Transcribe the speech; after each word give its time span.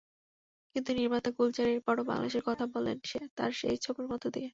কিন্তু 0.75 0.91
নির্মাতা 0.93 1.29
গুলজার 1.37 1.67
এরপরও 1.69 2.03
বাংলাদেশের 2.05 2.43
কথা 2.45 2.65
বললেন 2.73 2.97
তাঁর 3.37 3.51
সেই 3.59 3.77
ছবির 3.85 4.07
মধ্য 4.11 4.25
দিয়ে। 4.35 4.49